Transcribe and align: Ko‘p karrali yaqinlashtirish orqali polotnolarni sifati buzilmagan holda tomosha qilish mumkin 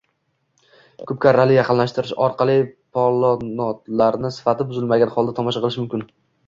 Ko‘p 1.11 1.19
karrali 1.25 1.55
yaqinlashtirish 1.57 2.15
orqali 2.29 2.57
polotnolarni 2.99 4.35
sifati 4.41 4.71
buzilmagan 4.73 5.17
holda 5.19 5.39
tomosha 5.43 5.67
qilish 5.67 5.81
mumkin 5.85 6.09